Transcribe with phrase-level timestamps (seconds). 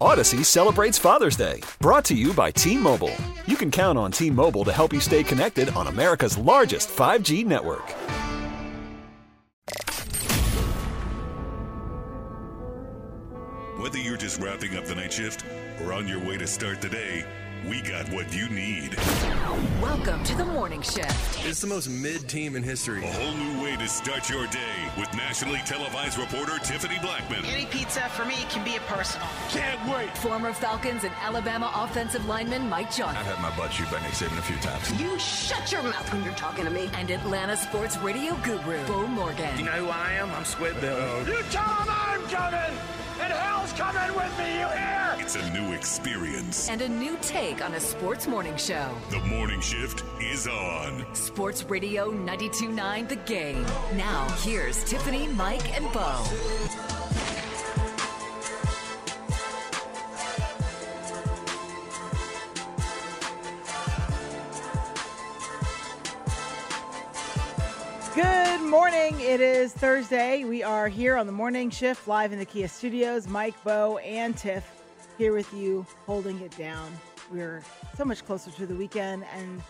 [0.00, 3.14] Odyssey celebrates Father's Day, brought to you by T Mobile.
[3.46, 7.46] You can count on T Mobile to help you stay connected on America's largest 5G
[7.46, 7.88] network.
[13.80, 15.46] Whether you're just wrapping up the night shift
[15.80, 17.24] or on your way to start the day,
[17.68, 18.96] we got what you need.
[19.82, 21.44] Welcome to the morning shift.
[21.46, 23.02] It's the most mid team in history.
[23.04, 27.44] A whole new way to start your day with nationally televised reporter Tiffany Blackmon.
[27.44, 29.26] Any pizza for me can be a personal.
[29.48, 30.16] Can't wait.
[30.18, 33.16] Former Falcons and Alabama offensive lineman Mike Johnson.
[33.16, 35.00] I've had my butt chewed by Nick Saban a few times.
[35.00, 36.88] You shut your mouth when you're talking to me.
[36.94, 39.52] And Atlanta sports radio guru Beau Morgan.
[39.56, 40.30] Do You know who I am?
[40.30, 41.26] I'm Squid Bill.
[41.26, 42.25] You tell him I'm
[45.38, 46.70] It's a new experience.
[46.70, 48.90] And a new take on a sports morning show.
[49.10, 51.04] The morning shift is on.
[51.14, 53.62] Sports Radio 929 The Game.
[53.96, 56.24] Now, here's Tiffany, Mike, and Beau.
[68.14, 69.20] Good morning.
[69.20, 70.44] It is Thursday.
[70.44, 73.28] We are here on the morning shift live in the Kia studios.
[73.28, 74.75] Mike, Beau, and Tiff
[75.18, 76.92] here with you, holding it down.
[77.32, 77.62] We're
[77.96, 79.62] so much closer to the weekend and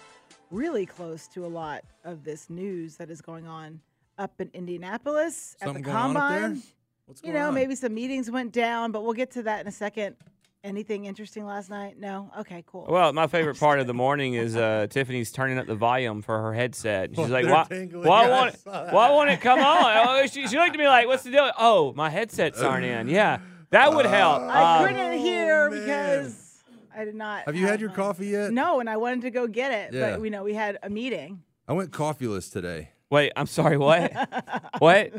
[0.50, 3.80] really close to a lot of this news that is going on
[4.18, 6.44] up in Indianapolis Something at the going on combine.
[6.44, 6.62] up there?
[7.06, 7.54] What's you know, on?
[7.54, 10.16] maybe some meetings went down, but we'll get to that in a second.
[10.64, 11.96] Anything interesting last night?
[11.96, 12.28] No.
[12.40, 12.86] Okay, cool.
[12.88, 16.42] Well, my favorite part of the morning is uh, Tiffany's turning up the volume for
[16.42, 17.10] her headset.
[17.10, 17.66] She's Oh, like, "Why?
[17.92, 18.58] Why won't?
[18.58, 18.92] saw that.
[18.92, 21.48] Why won't it come on?" Oh, she, she looked at me like, "What's the deal?"
[21.56, 23.08] Oh, my headsets aren't in.
[23.08, 23.38] Yeah,
[23.70, 24.42] that would help.
[24.42, 25.80] I Um, couldn't hear Oh, man.
[25.80, 26.62] because
[26.96, 27.44] I did not.
[27.46, 28.52] Have you had your my- coffee yet?
[28.52, 30.12] No, and I wanted to go get it, Yeah.
[30.12, 31.42] but we know we had a meeting.
[31.68, 32.90] I went coffeeless today.
[33.10, 33.76] wait, I'm sorry.
[33.76, 34.12] What?
[34.78, 35.12] what?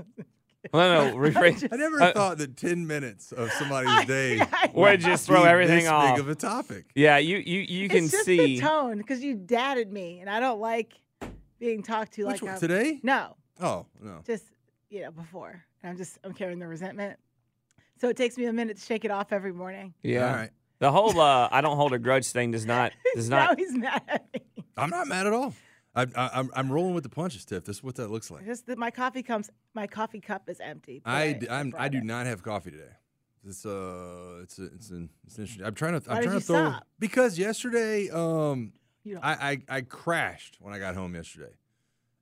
[0.73, 1.65] No, no, rephrase.
[1.71, 4.41] I never Uh, thought that 10 minutes of somebody's day
[4.73, 6.15] Would just throw be everything this off.
[6.15, 6.85] big of a topic.
[6.95, 8.37] Yeah, you you you can it's just see.
[8.37, 10.93] the tone because you dadded me, and I don't like
[11.59, 12.99] being talked to Which like one, I'm- today?
[13.03, 14.19] No, Oh, no.
[14.25, 14.43] just
[14.89, 15.63] you know before.
[15.83, 17.17] And I'm just I'm carrying the resentment,
[17.99, 19.93] so it takes me a minute to shake it off every morning.
[20.03, 20.27] Yeah.
[20.29, 20.49] All right.
[20.79, 23.59] The whole uh, I don't hold a grudge thing does not does now not.
[23.59, 24.41] he's mad at me.
[24.77, 25.53] I'm not mad at all.
[25.95, 27.65] I, I, I'm, I'm rolling with the punches, Tiff.
[27.65, 28.45] This is what that looks like.
[28.45, 31.01] Just that my coffee comes, my coffee cup is empty.
[31.03, 32.91] but I, d- I I'm, I do not have coffee today.
[33.43, 35.65] It's uh, it's a, it's an, it's interesting.
[35.65, 36.87] I'm trying to, Why I'm did trying you to throw stop?
[36.99, 39.31] because yesterday, um, You don't- I,
[39.69, 41.53] I, I crashed when I got home yesterday,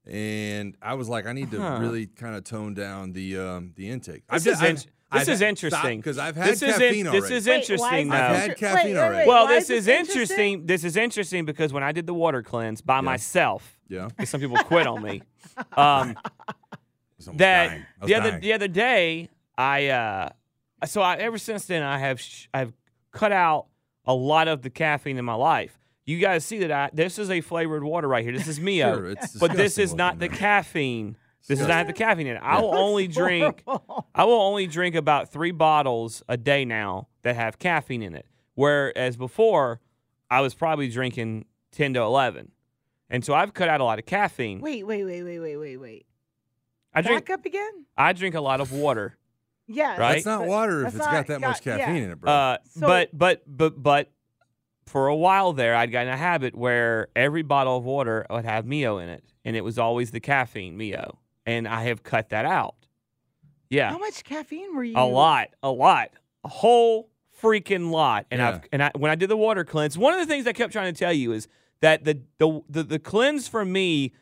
[0.06, 1.80] and I was like, I need to Huh.
[1.81, 4.24] really kind of tone down the, um, the intake.
[4.31, 4.78] This is in-
[5.20, 7.36] this is interesting because I've had This is in- caffeine this already.
[7.36, 8.18] is Wait, why interesting is though.
[8.18, 9.18] this I've had caffeine wait, wait, already.
[9.18, 10.20] wait, Well, why this is interesting?
[10.22, 10.66] interesting.
[10.66, 14.58] This is interesting because when I did the water cleanse by myself, yeah, some people
[14.58, 15.22] quit on me,
[15.78, 16.53] um, I
[17.18, 17.86] was that dying.
[18.06, 18.42] The other dying.
[18.42, 20.30] the other day, I uh,
[20.86, 22.74] so I ever since then I have sh- I've
[23.12, 23.68] cut out
[24.06, 25.78] a lot of the caffeine in my life.
[26.06, 28.34] You guys see that I this is a flavored water right here.
[28.34, 31.18] This is Mio, Sure, it's but this is not the caffeine.
[31.48, 32.42] This is not have the caffeine in it.
[32.44, 33.64] I will only drink.
[33.66, 34.08] horrible.
[34.16, 38.26] I will only drink about three bottles a day now that have caffeine in it.
[38.56, 39.82] Whereas before,
[40.32, 42.52] I was probably drinking 10 to 11.
[43.10, 44.60] And so I've cut out a lot of caffeine.
[44.62, 46.06] Wait, wait, wait, wait, wait, wait, wait.
[46.94, 47.86] I drink Back up again?
[47.98, 49.18] I drink a lot of water.
[49.68, 49.98] Yeah.
[49.98, 50.14] Right?
[50.24, 51.86] That's not water if that's it's not got that much got- yeah.
[51.88, 52.32] caffeine in it, bro.
[52.32, 54.12] Uh, So- but but but but
[54.86, 58.68] for a while there, I'd gotten a habit where every bottle of water would have
[58.68, 62.46] Mio in it, and it was always the caffeine Mio, and I have cut that
[62.46, 62.76] out.
[63.70, 64.94] Yeah, How much caffeine were you?
[64.98, 66.12] a lot, a lot,
[66.44, 67.10] a whole
[67.42, 68.26] freaking lot.
[68.32, 68.50] And Yeah.
[68.50, 70.72] I've and I when I did the water cleanse, one of the things I kept
[70.72, 71.47] trying to tell you is
[71.82, 74.14] that the the the, the cleanse for me,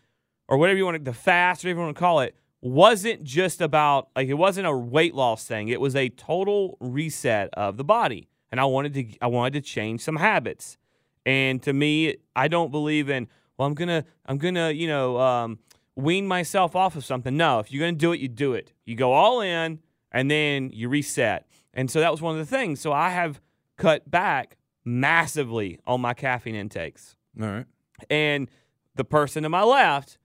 [0.47, 3.59] or whatever you want to, the fast, whatever you want to call it, wasn't just
[3.61, 5.67] about like it wasn't a weight loss thing.
[5.67, 9.61] It was a total reset of the body, and I wanted to I wanted to
[9.61, 10.77] change some habits.
[11.25, 13.27] And to me, I don't believe in
[13.57, 15.59] well, I'm gonna I'm gonna you know um,
[15.95, 17.35] wean myself off of something.
[17.37, 18.73] No, if you're gonna do it, you do it.
[18.85, 19.79] You go all in,
[20.11, 21.47] and then you reset.
[21.73, 22.79] And so that was one of the things.
[22.81, 23.41] So I have
[23.77, 27.15] cut back massively on my caffeine intakes.
[27.41, 27.65] All right.
[28.09, 28.49] And
[28.95, 30.17] the person to my left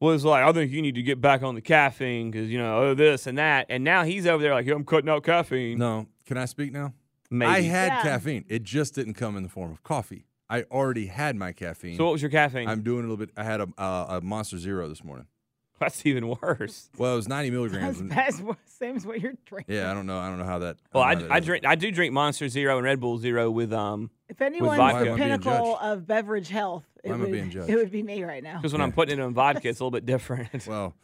[0.00, 2.78] was like, I think you need to get back on the caffeine because, you know,
[2.78, 3.66] oh, this and that.
[3.70, 5.78] And now he's over there like, I'm cutting out caffeine.
[5.78, 6.92] No, Can I speak now?
[7.30, 7.50] Maybe.
[7.50, 8.02] I had Yeah.
[8.02, 8.44] caffeine.
[8.48, 10.26] It just didn't come in the form of coffee.
[10.50, 11.96] I already had my caffeine.
[11.96, 12.68] So what was your caffeine?
[12.68, 13.30] I'm doing a little bit.
[13.36, 15.26] I had a, uh, a Monster Zero this morning.
[15.80, 16.90] That's even worse.
[16.98, 17.86] Well, it was 90 milligrams.
[17.86, 19.74] That's, and- bad as what- same as what you're drinking.
[19.74, 20.18] yeah, I don't know.
[20.18, 20.76] I don't know how that.
[20.92, 23.00] Well, I, don't know how that I drink I do drink Monster Zero and Red
[23.00, 24.98] Bull Zero with um If anyone's vodka.
[25.04, 27.50] the Why am I being pinnacle of beverage health, it Why am I would, being
[27.50, 27.70] judged?
[27.70, 28.56] it would be me right now.
[28.56, 30.48] because when I'm putting it in vodka, it's a little bit different.
[30.66, 30.94] Well,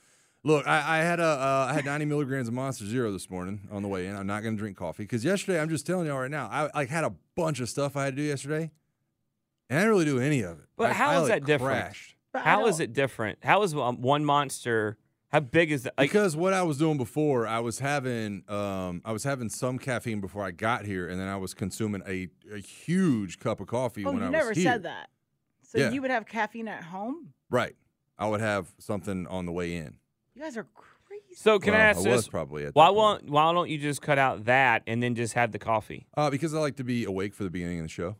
[0.44, 3.60] look, I, I had a uh, I had 90 milligrams of Monster Zero this morning
[3.70, 4.16] on the way in.
[4.16, 6.70] I'm not going to drink coffee because yesterday, I'm just telling y'all right now, I
[6.74, 8.70] like had a bunch of stuff I had to do yesterday,
[9.70, 10.66] and I didn't really do any of it.
[10.76, 11.80] But I- how I, is like, that different?
[11.84, 12.16] crashed.
[12.34, 13.38] How is it different?
[13.42, 14.98] How is um, one monster?
[15.32, 15.94] How big is that?
[15.96, 19.78] Like, because what I was doing before, I was having um, I was having some
[19.78, 23.66] caffeine before I got here, and then I was consuming a, a huge cup of
[23.68, 24.42] coffee Oh, when I was here.
[24.42, 25.08] you never said that.
[25.62, 25.90] So Yeah.
[25.92, 27.32] you would have caffeine at home?
[27.48, 27.76] Right,
[28.18, 29.94] I would have something on the way in.
[30.34, 31.34] You guys are crazy.
[31.36, 32.16] so can I ask I this?
[32.16, 35.34] was probably at why won't Why don't you just cut out that and then just
[35.34, 36.06] have the coffee?
[36.16, 38.16] Uh, because I like to be awake for the beginning of the show.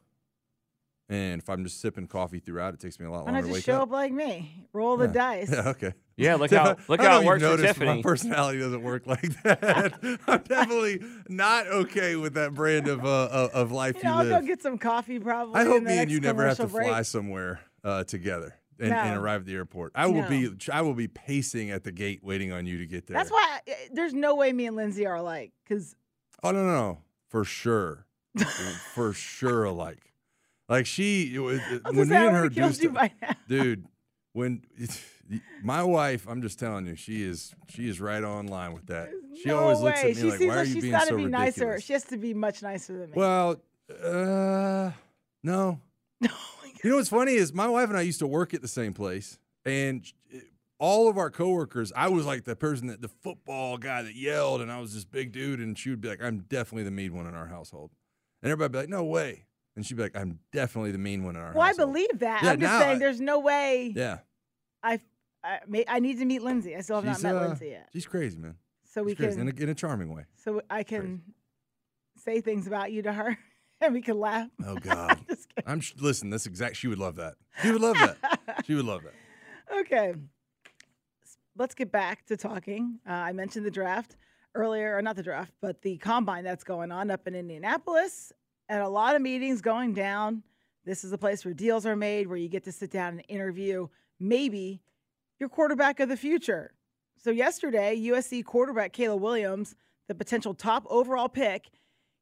[1.11, 3.41] And if I'm just sipping coffee throughout, it takes me a lot Why longer not
[3.41, 3.89] to just wake show up.
[3.89, 4.67] up like me?
[4.73, 5.13] Roll the Yeah.
[5.13, 5.51] dice.
[5.53, 5.93] Yeah, okay.
[6.17, 7.97] Yeah, look how look how it works for Tiffany.
[7.97, 10.19] My personality doesn't work like that.
[10.29, 14.15] I'm definitely not okay with that brand of uh, of- of life You you, know,
[14.19, 14.41] I'll live.
[14.43, 15.57] go get some coffee probably.
[15.61, 18.55] I hope in the me and you never have to commercial fly somewhere uh, together
[18.79, 19.91] and, and arrive at the airport.
[19.97, 20.29] I will No.
[20.29, 23.17] be I will be pacing at the gate waiting on you to get there.
[23.17, 25.51] That's why I, there's no way me and Lindsay are alike.
[25.67, 25.97] Because
[26.45, 26.99] Oh no, no, no,
[27.29, 28.07] for sure,
[28.95, 30.10] for sure alike.
[30.71, 33.11] Like she, was- when me and her do stuff,
[33.49, 33.85] dude.
[34.33, 34.63] When
[35.65, 39.11] my wife, I'm just telling you, she is she is right on line with that.
[39.43, 39.85] She no always way.
[39.85, 41.17] looks at me she like, seems "Why are like you she's being got to so
[41.17, 41.81] be ridiculous?" nicer.
[41.81, 43.15] She has to be much nicer than me.
[43.17, 43.61] Well,
[44.03, 44.93] uh,
[45.43, 45.81] no.
[46.23, 46.29] No.
[46.85, 48.93] You know what's funny is my wife and I used to work at the same
[48.95, 50.05] place, and
[50.79, 54.61] all of our coworkers, I was like the person that the football guy that yelled,
[54.61, 57.15] and I was this big dude, and she would be like, "I'm definitely the mean
[57.17, 57.91] one in our household,"
[58.43, 59.47] and everybody be like, "No way,"
[59.81, 61.57] and she'd be like, "I'm definitely the mean one in our house.
[61.57, 62.43] well, I believe that.
[62.43, 64.19] Yeah, I'm just now saying I- there's no way Yeah,
[64.83, 65.01] I,
[65.43, 66.77] I, may, I need to meet Lindsay.
[66.77, 67.89] I still have she's not met uh, Lindsay yet.
[67.93, 68.57] she's crazy, man.
[68.85, 70.25] So we She's crazy can, in a, in a charming way.
[70.37, 71.23] so I can
[72.19, 73.39] say things about you to her
[73.81, 74.49] and we can laugh.
[74.67, 75.19] Oh God,
[75.67, 76.29] I'm sh- listen.
[76.29, 76.77] That's exact.
[76.77, 77.35] She would love that.
[77.63, 78.65] She would love that.
[78.67, 79.15] she would love that.
[79.81, 80.15] Okay.
[81.57, 83.01] Let's get back to talking.
[83.09, 84.17] Uh, I mentioned the draft
[84.55, 88.33] earlier, or not the draft, but the combine that's going on up in Indianapolis,
[88.71, 90.45] and a lot of meetings going down.
[90.87, 93.25] This is a place where deals are made, where you get to sit down and
[93.29, 93.89] interview
[94.21, 94.81] maybe
[95.41, 96.73] your quarterback of the future.
[97.19, 99.75] So, yesterday, USC quarterback Caleb Williams,
[100.09, 101.69] the potential top overall pick,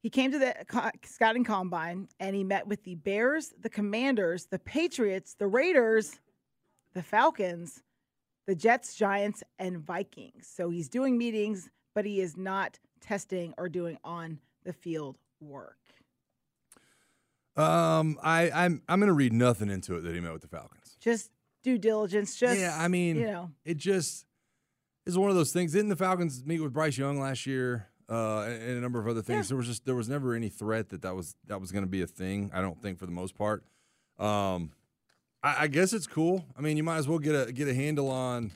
[0.00, 0.54] he came to the
[1.04, 6.18] scouting combine and he met with the Bears, the Commanders, the Patriots, the Raiders,
[6.94, 7.82] the Falcons,
[8.46, 10.48] the Jets, Giants, and Vikings.
[10.50, 15.87] So he's doing meetings, but he is not testing or doing on the field work.
[17.58, 20.96] Um, I I'm I'm gonna read nothing into it that he met with the Falcons.
[21.00, 21.30] Just
[21.62, 22.36] due diligence.
[22.36, 24.26] Just yeah, I mean, you know, it just
[25.06, 25.72] is one of those things.
[25.72, 27.88] Didn't the Falcons meet with Bryce Young last year?
[28.10, 29.48] Uh, and, and a number of other things.
[29.48, 31.90] There was just there was never any threat that that was that was going to
[31.90, 32.50] be a thing.
[32.54, 33.64] I don't think for the most part.
[34.18, 34.70] Um,
[35.42, 36.44] I, I guess it's cool.
[36.56, 38.52] I mean, you might as well get a get a handle on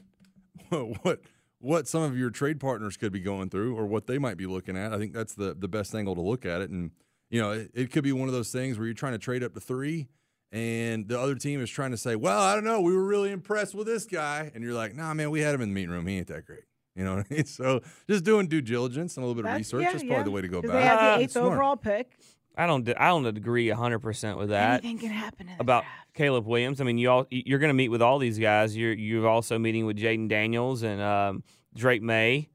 [0.69, 1.21] what what
[1.59, 4.47] what some of your trade partners could be going through or what they might be
[4.47, 4.93] looking at.
[4.93, 6.71] I think that's the the best angle to look at it.
[6.71, 6.93] And
[7.33, 9.43] you know, it, it could be one of those things where you're trying to trade
[9.43, 10.07] up to three,
[10.53, 13.33] and the other team is trying to say, "Well, I don't know, we were really
[13.33, 15.91] impressed with this guy," and you're like, "Nah, man, we had him in the meeting
[15.91, 16.07] room.
[16.07, 16.63] He ain't that great."
[16.95, 17.45] You know what I mean?
[17.47, 20.17] So just doing due diligence and a little bit of That's- research yeah, is probably
[20.19, 20.23] yeah.
[20.25, 20.89] the way to go 'Cause about they it.
[20.89, 21.47] have the Ah, eighth Smart.
[21.53, 22.13] overall pick.
[22.55, 24.85] I don't I don't agree 100% with that.
[24.85, 26.13] Anything can happen in the about draft.
[26.13, 26.83] Caleb Williams.
[26.83, 28.77] I mean, you all you're going to meet with all these guys.
[28.77, 32.51] You're you're also meeting with Jayden Daniels and um, Drake Maye.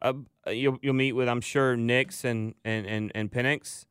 [0.00, 0.14] Uh,
[0.50, 3.84] you'll you'll meet with I'm sure Nix and and and and Penix,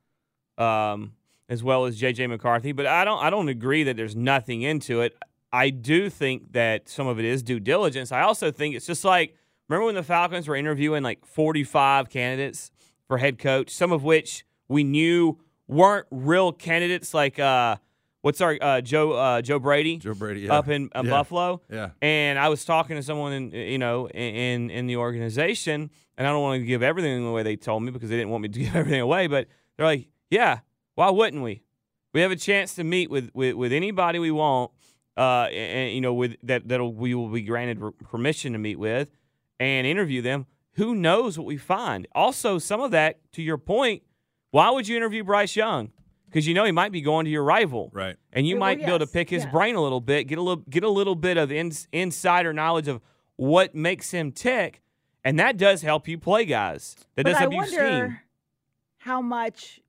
[0.62, 1.14] um,
[1.50, 2.72] as well as JJ McCarthy.
[2.72, 5.18] But I don't I don't agree that there's nothing into it.
[5.54, 8.12] I do think that some of it is due diligence.
[8.12, 9.36] I also think it's just like
[9.68, 12.72] remember when the Falcons were interviewing like 45 candidates
[13.08, 17.78] for head coach, some of which we knew weren't real candidates like uh
[18.22, 20.54] what's our uh, Joe uh, Joe Brady Joe Brady yeah.
[20.54, 21.10] up in uh, Yeah.
[21.10, 21.62] Buffalo.
[21.70, 21.90] Yeah.
[22.02, 26.30] And I was talking to someone in you know in in the organization, and I
[26.30, 28.60] don't want to give everything away they told me because they didn't want me to
[28.64, 29.28] give everything away.
[29.28, 30.60] But they're like, yeah,
[30.96, 31.62] why wouldn't we?
[32.14, 34.72] We have a chance to meet with with, with anybody we want,
[35.16, 39.12] uh, and you know with that that we will be granted permission to meet with
[39.60, 40.48] and interview them.
[40.76, 42.08] Who knows what we find?
[42.16, 44.04] Also, some of that, to your point,
[44.52, 45.92] why would you interview Bryce Young?
[46.26, 48.16] Because you know he might be going to your rival, Right.
[48.32, 49.52] and you well, might be able to pick his yeah.
[49.52, 52.88] brain a little bit, get a little get a little bit of ins, insider knowledge
[52.88, 53.02] of
[53.36, 54.82] what makes him tick,
[55.26, 56.96] and that does help you play guys.
[57.16, 58.20] That But does I help you scheme.
[59.00, 59.81] how much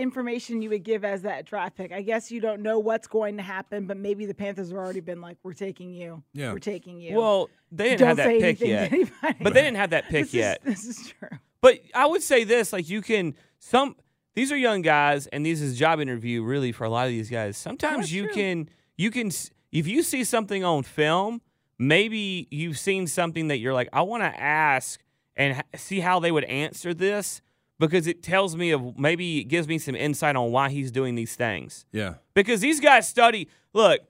[0.00, 1.92] information you would give as that draft pick.
[1.92, 5.00] I guess you don't know what's going to happen, but maybe the Panthers have already
[5.00, 6.22] been like, "We're taking you.
[6.32, 6.52] Yeah.
[6.52, 8.92] We're taking you." Well, they didn't Don't have that say pick anything to yet.
[8.92, 9.44] anybody.
[9.44, 10.60] But they didn't have that pick This is- yet.
[10.64, 11.38] this is true.
[11.60, 13.96] But I would say this: like you can some
[14.34, 17.28] these are young guys, and these is job interview really for a lot of these
[17.30, 17.56] guys.
[17.56, 19.30] Sometimes you can you can
[19.72, 21.42] if you see something on film,
[21.78, 25.00] maybe you've seen something that you're like, I want to ask
[25.36, 27.40] and h- see how they would answer this
[27.80, 31.14] because it tells me of maybe it gives me some insight on why he's doing
[31.14, 31.86] these things.
[31.90, 32.14] Yeah.
[32.34, 33.48] Because these guys study.
[33.72, 34.02] Look,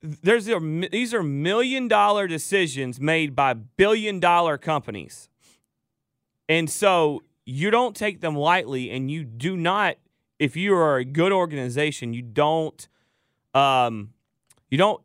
[0.00, 0.58] there's a,
[0.90, 5.28] these are million dollar decisions made by billion dollar companies.
[6.48, 9.96] And so you don't take them lightly and you do not
[10.38, 12.88] if you are a good organization, you don't
[13.52, 14.12] um
[14.70, 15.02] you don't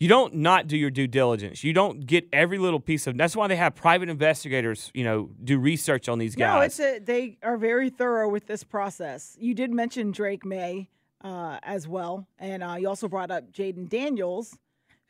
[0.00, 1.62] you don't not do your due diligence.
[1.62, 5.30] You don't get every little piece of that's why they have private investigators, you know,
[5.44, 6.54] do research on these guys.
[6.54, 9.36] No, it's a, they are very thorough with this process.
[9.38, 10.88] You did mention Drake Maye
[11.22, 14.56] uh, as well, and uh, you also brought up Jayden Daniels,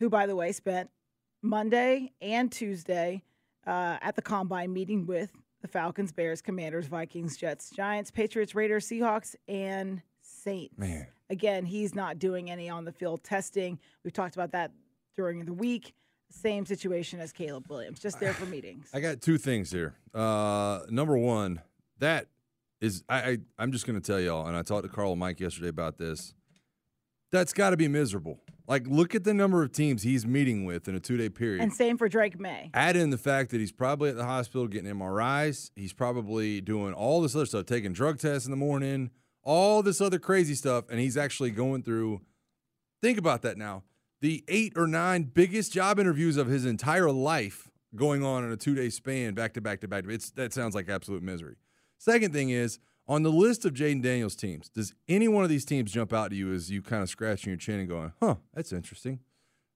[0.00, 0.90] who, by the way, spent
[1.40, 3.22] Monday and Tuesday
[3.66, 5.30] uh, at the combine meeting with
[5.62, 10.76] the Falcons, Bears, Commanders, Vikings, Jets, Giants, Patriots, Raiders, Seahawks, and Saints.
[10.76, 11.06] Man.
[11.30, 13.78] Again, he's not doing any on the field testing.
[14.04, 14.72] We've talked about that
[15.16, 15.94] during the week.
[16.28, 18.88] Same situation as Caleb Williams, just there for meetings.
[18.92, 19.94] I got two things here.
[20.12, 21.60] Uh, number one,
[21.98, 22.26] that
[22.80, 25.40] is I, I I'm just gonna tell y'all, and I talked to Carl and Mike
[25.40, 26.34] yesterday about this.
[27.32, 28.40] That's got to be miserable.
[28.66, 31.62] Like, look at the number of teams he's meeting with in a two day period.
[31.62, 32.70] And same for Drake Maye.
[32.74, 35.70] Add in the fact that he's probably at the hospital getting MRIs.
[35.76, 39.10] He's probably doing all this other stuff, taking drug tests in the morning,
[39.42, 42.20] all this other crazy stuff, and he's actually going through.
[43.02, 43.84] Think about that now.
[44.20, 48.56] The eight or nine biggest job interviews of his entire life going on in a
[48.56, 50.04] two day span, back to back to back.
[50.06, 51.56] It's that sounds like absolute misery.
[51.98, 52.78] Second thing is
[53.08, 54.68] on the list of Jayden Daniels teams.
[54.68, 57.50] Does any one of these teams jump out to you as you kind of scratching
[57.50, 59.20] your chin and going, "Huh, that's interesting."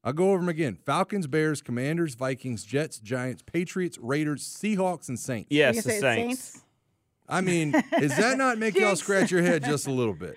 [0.04, 5.18] I'll go over them again: Falcons, Bears, Commanders, Vikings, Jets, Giants, Patriots, Raiders, Seahawks, and
[5.18, 5.48] Saints.
[5.50, 6.60] Yes, the Saints.
[7.28, 10.36] I mean, does that not make y'all scratch your head just a little bit?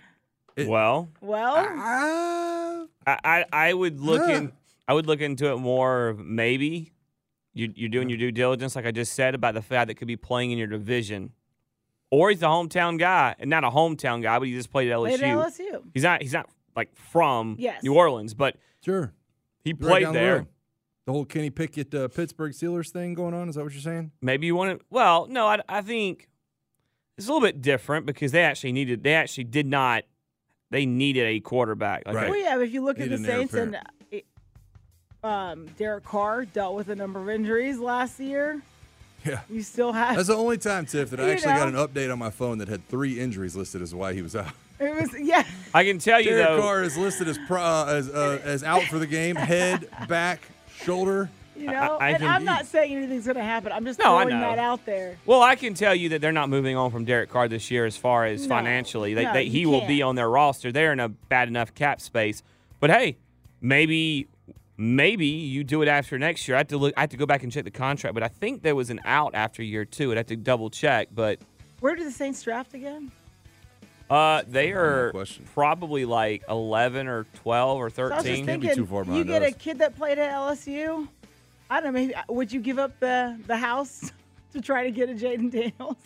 [0.67, 2.86] well, Well, Ah.
[3.06, 4.38] I, I I would look Yeah.
[4.38, 4.51] in
[4.88, 6.94] I would look into it more maybe
[7.53, 10.08] you you're doing your due diligence like I just said about the fact that could
[10.08, 11.32] be playing in your division.
[12.10, 14.96] Or he's a hometown guy, and not a hometown guy, but he just played at
[14.98, 15.20] LSU.
[15.20, 15.84] Played at LSU.
[15.94, 17.84] He's not he's not like from Yes.
[17.84, 19.13] New Orleans, but Sure.
[19.63, 20.36] he Right played down the there.
[20.38, 20.48] road.
[21.06, 23.50] The whole Kenny Pickett uh, Pittsburgh Steelers thing going on.
[23.50, 24.12] Is that what you're saying?
[24.22, 24.86] Maybe you want to.
[24.89, 26.29] Well, no, I, I think
[27.17, 29.03] it's a little bit different because they actually needed.
[29.03, 30.03] They actually did not.
[30.69, 32.03] They needed a quarterback.
[32.05, 32.29] Like Right.
[32.29, 33.77] Well, yeah, if you look at the an Saints and
[35.24, 38.62] uh, um, Derek Carr dealt with a number of injuries last year.
[39.25, 39.41] Yeah.
[39.50, 40.15] You still have.
[40.15, 42.59] That's the only time, Tiff, that I You actually got an update on my phone
[42.59, 44.51] that had three injuries listed as why he was out.
[44.79, 45.43] It was yeah.
[45.74, 46.62] I can tell you Derek though.
[46.62, 50.41] Carr is listed as pro, uh, as uh, as out for the game, head, back,
[50.83, 51.29] shoulder.
[51.57, 53.71] You know, I and can- I'm not saying anything's going to happen.
[53.71, 55.17] I'm just No, throwing that out there.
[55.25, 57.85] Well, I can tell you that they're not moving on from Derek Carr this year
[57.85, 58.49] as far as No.
[58.55, 59.13] financially.
[59.13, 60.03] They, No, they, he will be can't.
[60.09, 60.71] on their roster.
[60.71, 62.43] They're in a bad enough cap space.
[62.79, 63.17] But hey,
[63.61, 64.27] maybe
[64.77, 66.55] maybe you do it after next year.
[66.55, 66.93] I have to look.
[66.95, 68.13] I have to go back and check the contract.
[68.13, 70.11] But I think there was an out after year two.
[70.11, 71.07] I'd have to double check.
[71.13, 71.39] But
[71.79, 73.11] Where do the Saints draft again?
[74.09, 75.11] uh, they are
[75.53, 78.45] probably like eleven or twelve or So I was just thirteen.
[78.45, 81.07] thinking, too far you behind get a kid that played at LSU.
[81.69, 82.00] I don't know.
[82.00, 84.12] Maybe uh, would you give up the the house
[84.53, 85.97] to try to get a Jayden Daniels?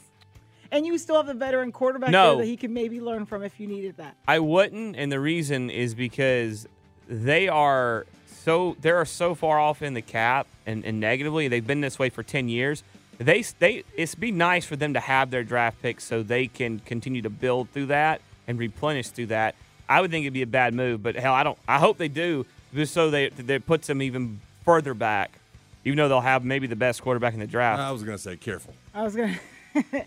[0.73, 2.29] And you still have the veteran quarterback No.
[2.29, 4.15] there that he could maybe learn from if you needed that.
[4.25, 6.65] I wouldn't, and the reason is because
[7.09, 11.47] they are so they are so far off in the cap and, and negatively.
[11.47, 12.83] They've been this way for ten years.
[13.17, 16.79] They they it's be nice for them to have their draft picks so they can
[16.79, 19.55] continue to build through that and replenish through that.
[19.87, 21.57] I would think it'd be a bad move, but hell, I don't.
[21.67, 25.37] I hope they do, just so they that puts them even further back.
[25.83, 27.79] Even though they'll have maybe the best quarterback in the draft.
[27.79, 28.73] I was gonna say careful.
[28.93, 29.39] I was gonna.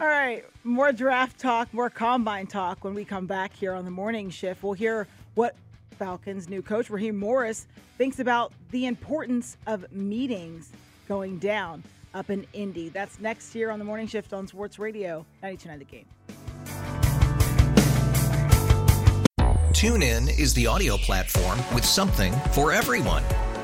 [0.00, 3.90] All right, more draft talk, more combine talk when we come back here on the
[3.90, 4.62] morning shift.
[4.62, 5.56] We'll hear what
[5.98, 10.70] Falcons' new coach Raheem Morris thinks about the importance of meetings
[11.08, 11.82] going down
[12.14, 12.90] up in Indy.
[12.90, 16.06] That's next here on the morning shift on Sports Radio 92.9 The Game.
[19.72, 23.22] Tune in is the audio platform with something for everyone.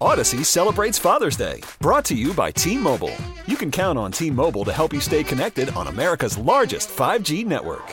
[0.00, 3.14] Odyssey celebrates Father's Day, brought to you by T Mobile.
[3.46, 7.44] You can count on T Mobile to help you stay connected on America's largest 5G
[7.44, 7.84] network.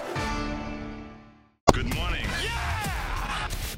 [1.74, 2.26] Good morning.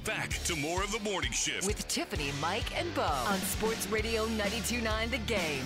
[0.04, 1.66] Back to more of the morning shift.
[1.66, 5.64] With Tiffany, Mike, and Beau on Sports Radio 92.9 The Game.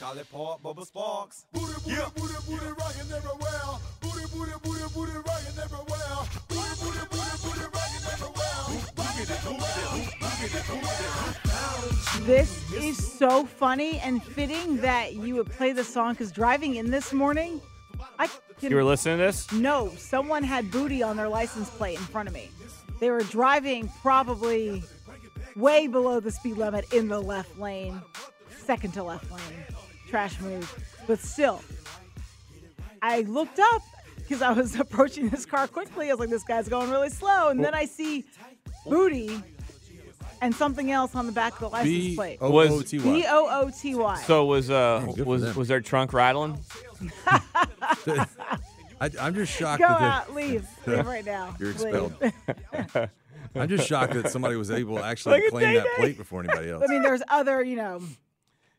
[0.00, 1.44] Call it Port Bubba Sparks.
[1.52, 3.78] Booty, booty, booty, booty, rockin' everywhere.
[4.00, 6.16] Booty, booty, booty, booty, rockin' everywhere.
[6.48, 8.80] Booty, booty, booty, booty, rockin' everywhere.
[8.96, 11.51] Boogity, boogity, boogity, boogity.
[12.20, 16.90] This is so funny and fitting that you would play the song because driving in
[16.90, 17.60] this morning,
[18.18, 18.28] I
[18.60, 19.50] can, You were listening to this?
[19.50, 22.50] No, someone had booty on their license plate in front of me.
[23.00, 24.84] They were driving probably
[25.56, 28.00] way below the speed limit in the left lane,
[28.56, 29.64] second to left lane.
[30.08, 30.72] Trash move.
[31.08, 31.60] But still,
[33.00, 33.82] I looked up
[34.18, 36.08] because I was approaching this car quickly.
[36.10, 37.48] I was like, this guy's going really slow.
[37.48, 38.24] And then I see
[38.86, 39.42] booty
[40.42, 42.38] and something else on the back of the license B plate.
[42.42, 43.24] O Was- O T B Y.
[43.28, 44.16] O O T Y.
[44.26, 45.56] So was uh good for was them.
[45.56, 46.58] was their trunk rattling?
[49.00, 50.66] I, I'm just shocked Go that they- out, leave.
[50.86, 51.56] Leave right now.
[51.60, 52.14] You're Leave.
[52.22, 53.10] expelled.
[53.54, 55.96] I'm just shocked that somebody was able to actually Look at claim that Day-Day.
[55.96, 56.82] plate before anybody else.
[56.86, 58.00] I mean, there's other, you know,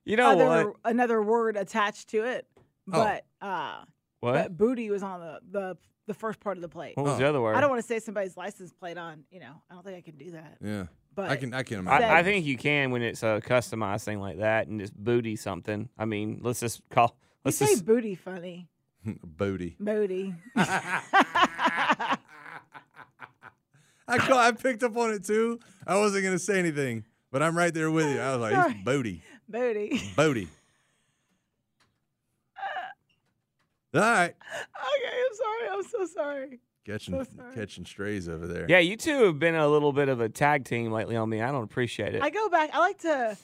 [0.06, 0.76] You know other what?
[0.86, 2.48] another word attached to it,
[2.88, 2.92] Oh.
[2.92, 3.84] but uh,
[4.22, 4.34] What?
[4.34, 5.78] but booty was on the the
[6.08, 6.98] the first part of the plate.
[6.98, 7.56] What was the other word?
[7.56, 9.24] I don't want to say somebody's license plate on.
[9.30, 10.58] You know, I don't think I can do that.
[10.62, 12.10] yeah, But I can I can imagine.
[12.10, 15.36] I, I think you can when it's a customized thing like that and just booty
[15.36, 15.90] something.
[15.98, 17.16] I mean, let's just call.
[17.20, 17.86] You Let's say just.
[17.86, 18.68] booty funny,
[19.24, 19.76] Booty.
[19.80, 20.34] booty.
[20.56, 22.18] I
[24.18, 25.60] call, I picked up on it too.
[25.88, 28.20] I wasn't gonna say anything, but I'm right there with you.
[28.20, 28.72] I was like, Sorry.
[28.72, 30.02] it's booty, booty.
[30.16, 30.48] booty.
[33.96, 35.70] All right, Okay, I'm sorry.
[35.72, 36.60] I'm so sorry.
[36.86, 38.66] Catching So catching strays over there.
[38.70, 41.42] Yeah, you two have been a little bit of a tag team lately on me.
[41.42, 42.22] I don't appreciate it.
[42.24, 42.70] I go back.
[42.74, 43.38] I like to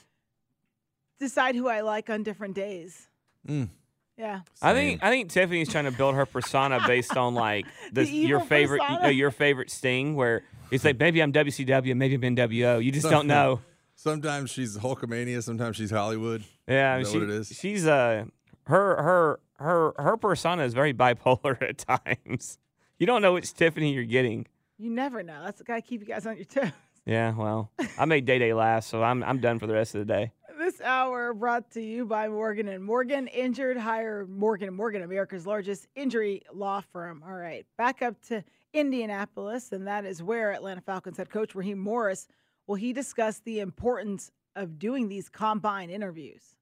[1.18, 3.08] decide who I like on different days.
[3.46, 3.68] Mm.
[4.16, 4.40] Yeah.
[4.60, 8.10] I think I think Tiffany's trying to build her persona based on like the, The
[8.10, 9.06] your favorite persona?
[9.06, 12.84] uh, your favorite sting where it's like maybe I'm WCW, maybe I'm NWO.
[12.84, 13.60] You just don't know.
[13.94, 16.42] Sometimes she's Hulkamania, sometimes she's Hollywood.
[16.68, 17.48] Yeah, I mean, Is she, what it is?
[17.48, 18.24] she's uh
[18.64, 22.58] her her her her persona is very bipolar at times.
[23.00, 24.46] You don't know which Tiffany you're getting.
[24.78, 25.42] You never know.
[25.42, 26.70] That's got to keep you guys on your toes.
[27.06, 30.00] Yeah, well, I made Day Day last, so I'm I'm done for the rest of
[30.00, 30.32] the day.
[30.58, 33.26] This hour brought to you by Morgan and Morgan.
[33.28, 37.24] Injured, hire Morgan and Morgan, America's largest injury law firm.
[37.26, 41.78] All right, back up to Indianapolis, and that is where Atlanta Falcons head coach Raheem
[41.78, 42.28] Morris
[42.66, 46.54] will he discuss the importance of doing these combine interviews.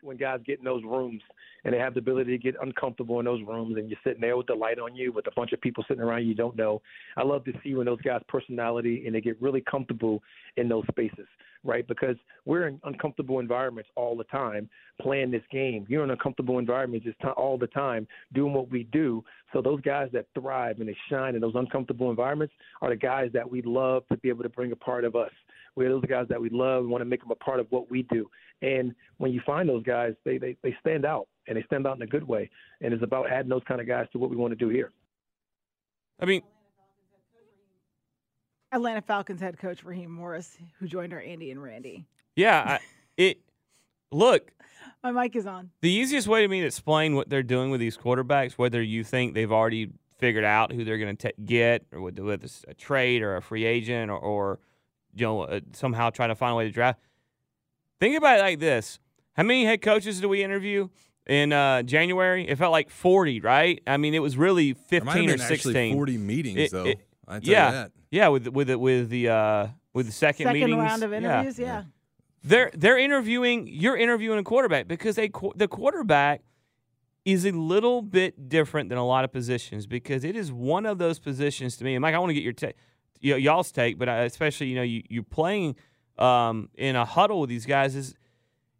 [0.00, 1.22] When guys get in those rooms
[1.64, 4.36] and they have the ability to get uncomfortable in those rooms and you're sitting there
[4.36, 6.82] with the light on you with a bunch of people sitting around you don't know.
[7.16, 10.22] I love to see when those guys' personality and they get really comfortable
[10.56, 11.26] in those spaces,
[11.64, 11.86] right?
[11.86, 14.68] Because we're in uncomfortable environments all the time
[15.00, 15.86] playing this game.
[15.88, 19.24] You're in uncomfortable environments just ti- all the time doing what we do.
[19.52, 23.30] So those guys that thrive and they shine in those uncomfortable environments are the guys
[23.34, 25.30] that we love to be able to bring a part of us.
[25.74, 26.82] We're those guys that we love.
[26.82, 28.28] and want to make them a part of what we do.
[28.60, 31.96] And when you find those guys, they, they, they stand out and they stand out
[31.96, 32.50] in a good way.
[32.80, 34.92] And it's about adding those kind of guys to what we want to do here.
[36.20, 36.42] I mean,
[38.72, 42.06] Atlanta Falcons head coach Raheem Morris, who joined our Andy and Randy.
[42.36, 42.78] yeah, I,
[43.16, 43.38] it.
[44.10, 44.52] Look,
[45.02, 45.70] My mic is on.
[45.80, 49.04] the easiest way to me to explain what they're doing with these quarterbacks, whether you
[49.04, 52.74] think they've already figured out who they're going to get, or with, with a, a
[52.74, 54.58] trade or a free agent, or, or
[55.14, 57.00] you know uh, somehow try to find a way to draft.
[58.00, 58.98] Think about it like this:
[59.34, 60.88] How many head coaches do we interview
[61.26, 62.46] in uh, January?
[62.46, 63.80] It felt like forty, right?
[63.86, 65.94] I mean, it was really There might have fifteen or been actually sixteen.
[65.94, 66.84] 40 meetings, It- though.
[66.84, 67.92] it- I tell you yeah, that.
[68.12, 71.16] Yeah, with with the, with the uh, with the second, Second meetings, round of yeah.
[71.16, 71.84] interviews, yeah.
[72.44, 73.66] They're they're interviewing.
[73.66, 76.42] You're interviewing a quarterback because they the quarterback
[77.24, 80.98] is a little bit different than a lot of positions because it is one of
[80.98, 81.94] those positions to me.
[81.94, 82.74] And Mike, I want to get your take,
[83.20, 85.74] y'all's take, but especially you know you you're playing
[86.18, 88.14] um, in a huddle with these guys is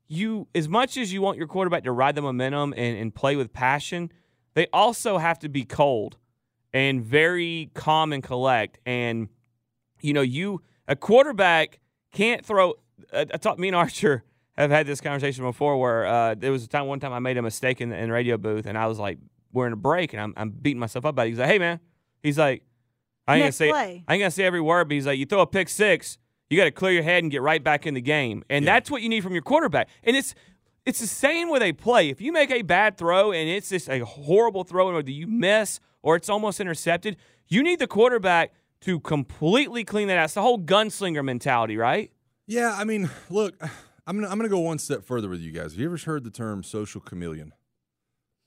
[0.09, 3.37] you as much as you want your quarterback to ride the momentum and, and play
[3.37, 4.13] with passion,
[4.53, 6.19] they also have to be cold
[6.73, 8.79] and very calm and collect.
[8.87, 9.29] And
[10.01, 11.81] you know, you a quarterback
[12.13, 12.75] can't throw.
[13.13, 14.25] I, I thought me and Archer
[14.57, 17.39] have had this conversation before where uh, there was a time one time I made
[17.39, 19.19] a mistake in the, in the radio booth and I was like,
[19.53, 21.31] we're in a break and I'm, I'm beating myself up about it.
[21.31, 21.81] He's like, hey man,
[22.23, 22.63] he's like,
[23.27, 24.05] I ain't Next gonna say play.
[24.09, 26.19] I ain't gonna say every word, but he's like, you throw a pick six,
[26.51, 28.91] you got to clear your head and get right back in the game, and that's
[28.91, 29.89] what you need from your quarterback.
[30.05, 30.35] And it's
[30.85, 32.11] it's the same with a play.
[32.11, 35.27] If you make a bad throw and it's just a horrible throw, or do you
[35.27, 37.17] miss or it's almost intercepted.
[37.49, 40.25] You need the quarterback to completely clean that out.
[40.25, 42.11] It's the whole gunslinger mentality, right?
[42.47, 43.55] Yeah, I mean, look,
[44.07, 45.73] I'm gonna I'm gonna go one step further with you guys.
[45.73, 47.53] Have you ever heard the term social chameleon?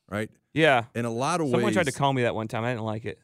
[0.10, 0.30] Right?
[0.54, 0.86] Yeah.
[0.94, 2.64] In a lot of Someone ways, Someone tried to call me that one time.
[2.64, 3.20] I didn't like it.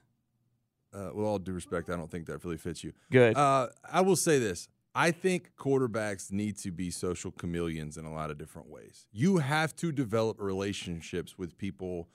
[0.94, 2.92] uh, with all due respect, I don't think that really fits you.
[3.12, 3.38] Good.
[3.38, 4.68] Uh, I will say this.
[4.94, 9.06] I think quarterbacks need to be social chameleons in a lot of different ways.
[9.12, 12.10] You have to develop relationships with people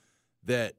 [0.44, 0.74] that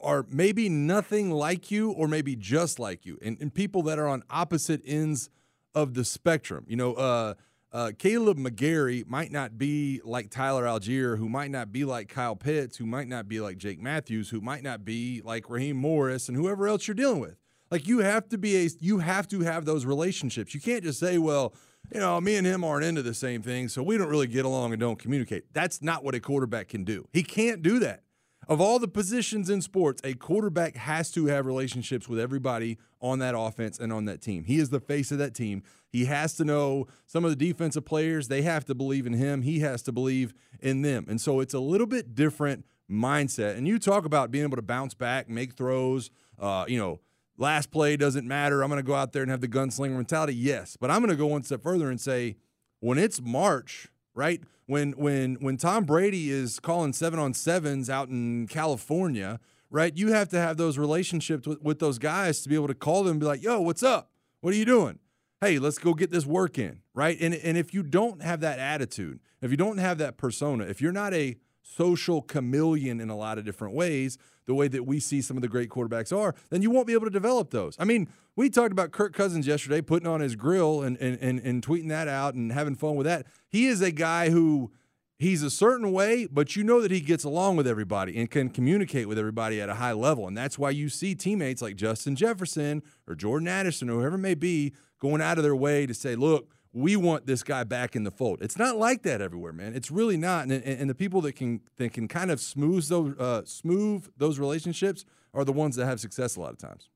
[0.00, 4.06] are maybe nothing like you or maybe just like you, and, and people that are
[4.06, 5.30] on opposite ends
[5.74, 6.64] of the spectrum.
[6.68, 7.34] You know, uh,
[7.72, 12.34] uh, Kaleb McGary might not be like Tyler Allgeier, who might not be like Kyle
[12.36, 16.28] Pitts, who might not be like Jake Matthews, who might not be like Raheem Morris,
[16.28, 17.36] and whoever else you're dealing with.
[17.70, 20.54] Like you have to be a, you have to have those relationships.
[20.54, 21.54] You can't just say, well,
[21.94, 24.44] you know, me and him aren't into the same thing, so we don't really get
[24.44, 25.52] along and don't communicate.
[25.52, 27.06] That's not what a quarterback can do.
[27.12, 28.02] He can't do that.
[28.50, 33.20] Of all the positions in sports, a quarterback has to have relationships with everybody on
[33.20, 34.42] that offense and on that team.
[34.42, 35.62] He is the face of that team.
[35.88, 38.26] He has to know some of the defensive players.
[38.26, 39.42] They have to believe in him.
[39.42, 41.06] He has to believe in them.
[41.08, 43.56] And so it's a little bit different mindset.
[43.56, 46.98] And you talk about being able to bounce back, make throws, uh, you know,
[47.38, 48.64] last play doesn't matter.
[48.64, 50.34] I'm going to go out there and have the gunslinger mentality.
[50.34, 50.76] Yes.
[50.76, 52.34] But I'm going to go one step further and say
[52.80, 54.42] when it's March, right?
[54.70, 59.92] When when when Tom Brady is calling seven on sevens out in California, right?
[59.96, 63.02] You have to have those relationships with, with those guys to be able to call
[63.02, 64.12] them and be like, yo, what's up?
[64.42, 65.00] What are you doing?
[65.40, 67.18] Hey, let's go get this work in, right?
[67.20, 70.80] And and if you don't have that attitude, if you don't have that persona, if
[70.80, 71.36] you're not a
[71.76, 75.42] social chameleon in a lot of different ways, the way that we see some of
[75.42, 77.76] the great quarterbacks are, then you won't be able to develop those.
[77.78, 81.40] I mean, we talked about Kirk Cousins yesterday, putting on his grill and and and,
[81.40, 83.26] and tweeting that out and having fun with that.
[83.48, 84.72] He is a guy who
[85.18, 88.48] he's a certain way, but you know that he gets along with everybody and can
[88.48, 90.26] communicate with everybody at a high level.
[90.26, 94.20] And that's why you see teammates like Justin Jefferson or Jordan Addison or whoever it
[94.20, 97.96] may be going out of their way to say, look, we want this guy back
[97.96, 98.40] in the fold.
[98.42, 99.74] It's not like that everywhere, man.
[99.74, 100.44] It's really not.
[100.44, 104.08] And, and, and the people that can that can kind of smooth those uh, smooth
[104.16, 105.04] those relationships
[105.34, 106.88] are the ones that have success a lot of times.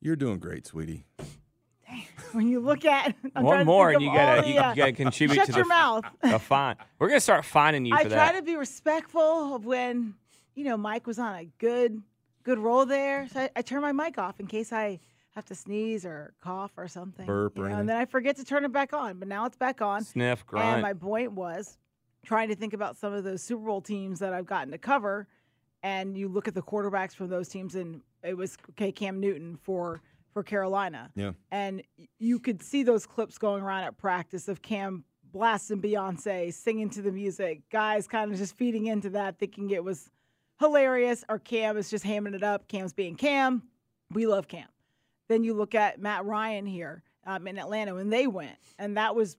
[0.00, 1.06] You're doing great, sweetie.
[2.32, 4.76] When you look at I'm One more, think and you gotta all you, uh, you
[4.76, 6.04] gotta contribute shut to your the, mouth.
[6.20, 6.76] the fine.
[6.98, 8.36] We're gonna start finding you I for try that.
[8.36, 10.14] to be respectful of when
[10.56, 12.02] you know Mike was on a good
[12.42, 13.28] good roll there.
[13.28, 14.98] So I, I turn my mic off in case I
[15.34, 17.26] have to sneeze or cough or something.
[17.26, 19.18] Burp you know, and then I forget to turn it back on.
[19.18, 20.04] But now it's back on.
[20.04, 21.76] Sniff, And my point was
[22.24, 25.26] trying to think about some of those Super Bowl teams that I've gotten to cover,
[25.82, 29.58] and you look at the quarterbacks from those teams, and it was okay Cam Newton
[29.62, 30.00] for
[30.32, 31.10] for Carolina.
[31.14, 31.32] Yeah.
[31.50, 31.82] And
[32.18, 37.02] you could see those clips going around at practice of Cam blasting Beyonce, singing to
[37.02, 40.10] the music, guys kind of just feeding into that, thinking it was
[40.60, 42.68] hilarious, or Cam is just hamming it up.
[42.68, 43.62] Cam's being Cam.
[44.12, 44.66] We love Cam.
[45.28, 49.14] Then you look at Matt Ryan here um, in Atlanta when they went, and that
[49.16, 49.36] was,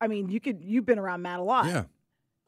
[0.00, 1.84] I mean, you could you've been around Matt a lot, Yeah.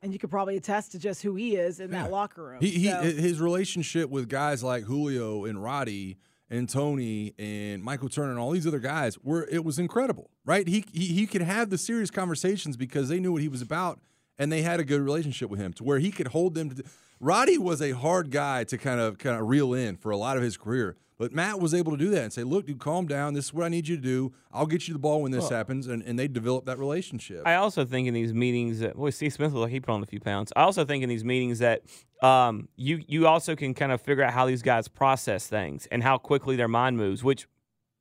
[0.02, 2.60] and you could probably attest to just who he is in that locker room.
[2.60, 6.18] He, he So- his relationship with guys like Julio and Roddy
[6.50, 10.66] and Tony and Michael Turner and all these other guys were it was incredible, right?
[10.66, 14.00] He he, he could have the serious conversations because they knew what he was about
[14.38, 16.82] and they had a good relationship with him to where he could hold them to
[17.20, 20.36] Roddy was a hard guy to kind of kind of reel in for a lot
[20.36, 20.96] of his career.
[21.18, 23.34] But Matt was able to do that and say, "Look, dude, calm down.
[23.34, 24.32] This is what I need you to do.
[24.52, 27.42] I'll get you the ball when this Well- happens." And, and they develop that relationship.
[27.44, 30.02] I also think in these meetings that boy, Steve Smith looked like he put on
[30.02, 30.52] a few pounds.
[30.54, 31.82] I also think in these meetings that
[32.22, 36.04] um, you you also can kind of figure out how these guys process things and
[36.04, 37.24] how quickly their mind moves.
[37.24, 37.48] Which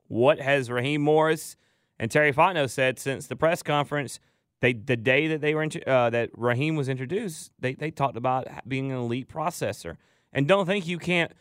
[0.08, 1.58] what has Raheem Morris
[2.00, 4.20] and Terry Fontenot said since the press conference?
[4.60, 8.48] They the day that they were uh, that Raheem was introduced, they they talked about
[8.68, 9.98] being an elite processor.
[10.34, 11.32] And don't think you can't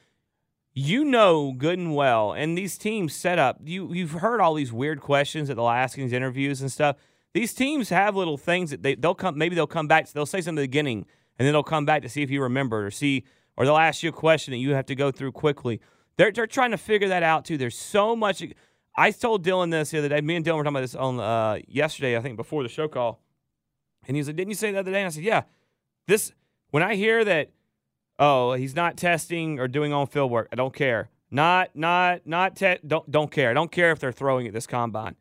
[0.79, 3.59] you know good and well, and these teams set up.
[3.65, 6.97] You you've heard all these weird questions that they'll ask in these interviews and stuff.
[7.33, 9.39] These teams have little things that they they'll come.
[9.39, 10.07] Maybe they'll come back.
[10.11, 11.07] They'll say something at the beginning,
[11.39, 13.25] and then they'll come back to see if you remember or see,
[13.57, 15.81] or they'll ask you a question that you have to go through quickly.
[16.19, 17.57] They're they're trying to figure that out too.
[17.57, 18.45] There's so much.
[18.95, 20.21] I told Dylan this the other day.
[20.21, 22.87] Me and Dylan were talking about this on uh, yesterday, I think, before the show
[22.87, 23.23] call,
[24.07, 25.45] and he like, "Didn't you say the other day?" And I said, "Yeah."
[26.07, 26.33] This
[26.71, 27.51] when I hear that
[28.19, 30.49] oh, he's not testing or doing on field work.
[30.53, 31.11] I don't care.
[31.31, 32.57] Not, not, not.
[32.57, 33.51] Te- don't, don't care.
[33.51, 35.17] I don't care if they're throwing at this combine.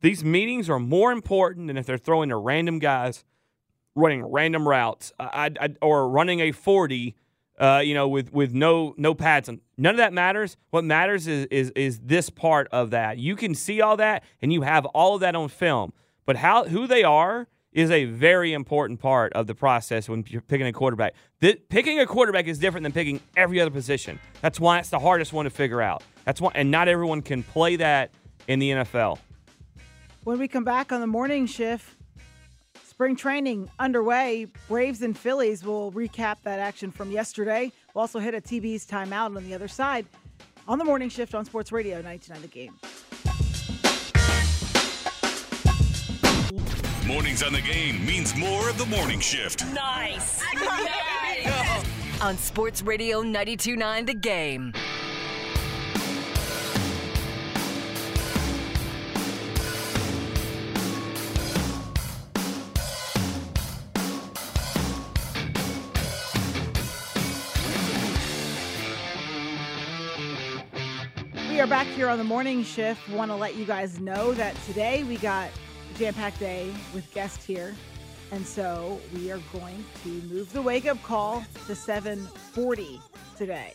[0.00, 3.24] These meetings are more important than if they're throwing to random guys
[3.94, 7.16] running random routes I, I, or running a forty.
[7.58, 9.60] Uh, you know, with with no no pads on.
[9.76, 10.56] None of that matters.
[10.70, 13.18] What matters is is is this part of that.
[13.18, 15.92] You can see all that, and you have all of that on film.
[16.24, 20.40] But how who they are is a very important part of the process when you're
[20.40, 21.14] picking a quarterback.
[21.40, 24.18] Th- picking a quarterback is different than picking every other position.
[24.40, 26.02] That's why it's the hardest one to figure out.
[26.24, 28.10] That's why, and not everyone can play that
[28.46, 29.18] in the NFL.
[30.24, 31.94] When we come back on the morning shift,
[32.98, 34.46] spring training underway.
[34.66, 37.70] Braves and Phillies will recap that action from yesterday.
[37.94, 40.04] We'll also hit a TB's timeout on the other side
[40.66, 42.74] on the morning shift on Sports Radio 99 The Game.
[47.08, 49.64] Mornings on the game means more of the morning shift.
[49.72, 50.42] Nice.
[50.54, 52.20] nice.
[52.20, 54.74] on Sports Radio 92.9 The Game.
[71.48, 73.08] We are back here on the morning shift.
[73.08, 75.48] Want to let you guys know that today we got
[75.94, 77.74] a jam-packed day with guests here,
[78.30, 83.00] and so we are going to move the wake-up call to 7:40
[83.36, 83.74] today.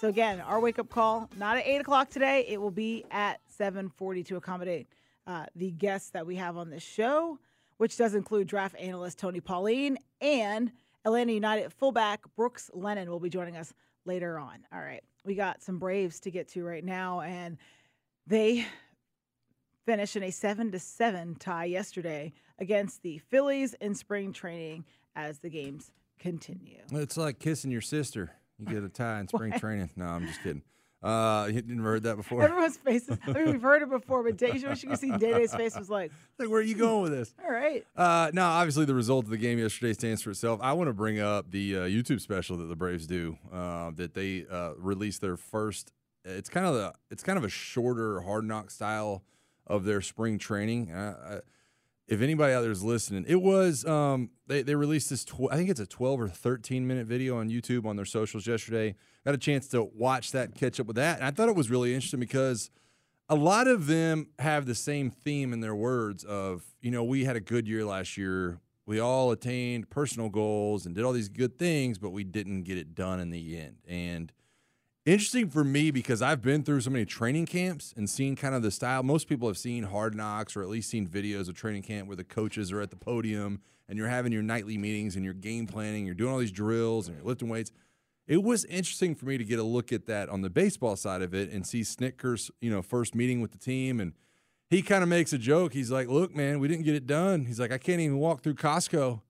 [0.00, 2.44] So again, our wake-up call not at eight o'clock today.
[2.48, 4.88] It will be at 7:40 to accommodate
[5.26, 7.38] uh, the guests that we have on this show,
[7.78, 10.72] which does include draft analyst Tony Pauline and
[11.04, 13.72] Atlanta United fullback Brooks Lennon will be joining us
[14.04, 14.58] later on.
[14.72, 17.56] All right we got some Braves to get to right now, and
[18.26, 18.66] they
[19.84, 24.84] finished in a seven to seven tie yesterday against the Phillies in spring training
[25.16, 26.80] as the games continue.
[26.92, 28.32] It's like kissing your sister.
[28.58, 29.90] You get a tie in spring training.
[29.96, 30.62] No, I'm just kidding.
[31.02, 32.42] Uh, you never heard that before.
[32.42, 33.18] Everyone's faces.
[33.26, 35.78] I mean, we've heard it before, but you wish you could see Day Day's face
[35.78, 37.34] was like, like, where are you going with this?
[37.44, 37.84] All right.
[37.94, 40.60] Uh, now, obviously, the result of the game yesterday stands for itself.
[40.62, 43.36] I want to bring up the uh, YouTube special that the Braves do.
[43.52, 45.92] Uh, that they uh, released their first.
[46.24, 46.94] It's kind of the.
[47.10, 49.24] It's kind of a shorter hard knock style
[49.66, 50.90] of their spring training.
[50.90, 51.40] Uh,
[52.06, 55.24] if anybody out there is listening, it was um, they they released this.
[55.24, 58.46] Tw- I think it's a twelve or thirteen minute video on YouTube on their socials
[58.46, 58.94] yesterday.
[59.24, 61.70] Got a chance to watch that, catch up with that, and I thought it was
[61.70, 62.70] really interesting because
[63.28, 67.24] a lot of them have the same theme in their words of you know we
[67.24, 68.60] had a good year last year.
[68.86, 72.76] We all attained personal goals and did all these good things, but we didn't get
[72.76, 73.76] it done in the end.
[73.88, 74.30] And
[75.06, 78.62] interesting for me because I've been through so many training camps and seen kind of
[78.62, 79.02] the style.
[79.02, 82.16] Most people have seen Hard Knocks or at least seen videos of training camp where
[82.16, 85.66] the coaches are at the podium and you're having your nightly meetings and you're game
[85.66, 87.70] planning, you're doing all these drills and you're lifting weights.
[88.26, 91.20] It was interesting for me to get a look at that on the baseball side
[91.20, 94.14] of it and see Snitker's, you know, first meeting with the team and
[94.70, 95.74] he kind of makes a joke.
[95.74, 98.42] He's like, "Look, man, we didn't get it done." He's like, "I can't even walk
[98.42, 99.20] through Costco."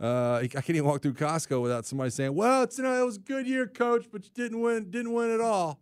[0.00, 3.04] Uh, I can't even walk through Costco without somebody saying, "Well, it's you know it
[3.04, 5.78] was a good year, coach, but you didn't win, didn't win at all."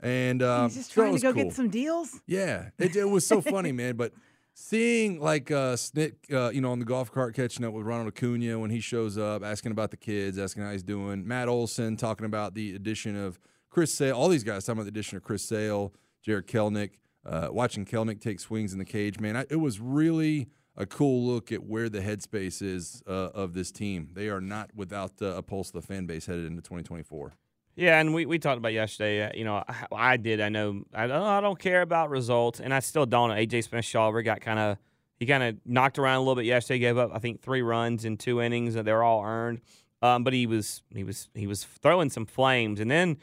[0.00, 1.44] And um, he's just trying to go cool.
[1.44, 2.20] get some deals.
[2.26, 3.96] Yeah, it, it was so funny, man.
[3.96, 4.12] But
[4.52, 8.08] seeing like uh, Snit, uh, you know, on the golf cart catching up with Ronald
[8.08, 11.26] Acuna when he shows up, asking about the kids, asking how he's doing.
[11.26, 13.38] Matt Olson talking about the addition of
[13.70, 14.16] Chris Sale.
[14.16, 16.92] All these guys talking about the addition of Chris Sale, Jarred Kelenic.
[17.24, 21.26] Uh, watching Kelenic take swings in the cage, man, I, it was really a cool
[21.26, 24.10] look at where the headspace is uh, of this team.
[24.12, 27.32] They are not without uh, a pulse of the fan base headed into 2024.
[27.76, 29.24] Yeah, and we, we talked about yesterday.
[29.24, 30.40] Uh, you know, I, I did.
[30.40, 33.30] I know I don't, I don't care about results, and I still don't.
[33.30, 34.78] AJ Smith Shawver got kind of
[35.18, 36.78] he kind of knocked around a little bit yesterday.
[36.78, 39.60] Gave up I think three runs in two innings, and they're all earned.
[40.00, 43.18] Um, but he was he was he was throwing some flames, and then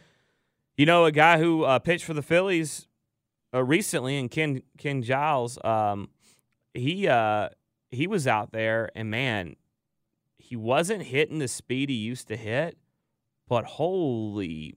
[0.77, 2.87] you know a guy who uh, pitched for the Phillies
[3.55, 5.57] uh, recently, and Ken Ken Giles.
[5.63, 6.09] Um,
[6.73, 7.49] he uh,
[7.91, 9.55] he was out there, and man,
[10.37, 12.77] he wasn't hitting the speed he used to hit.
[13.47, 14.75] But holy,